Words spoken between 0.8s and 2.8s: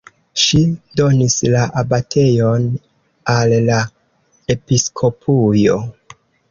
donis la abatejon